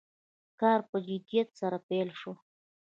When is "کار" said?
0.59-0.79